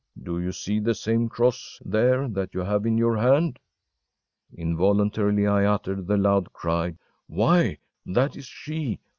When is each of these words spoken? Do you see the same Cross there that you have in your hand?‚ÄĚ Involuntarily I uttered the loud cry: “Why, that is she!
Do 0.19 0.39
you 0.41 0.51
see 0.51 0.79
the 0.79 0.95
same 0.95 1.29
Cross 1.29 1.79
there 1.85 2.27
that 2.29 2.55
you 2.55 2.61
have 2.61 2.87
in 2.87 2.97
your 2.97 3.17
hand?‚ÄĚ 3.17 4.57
Involuntarily 4.57 5.45
I 5.45 5.65
uttered 5.65 6.07
the 6.07 6.17
loud 6.17 6.51
cry: 6.51 6.97
“Why, 7.27 7.77
that 8.07 8.35
is 8.35 8.45
she! 8.45 8.99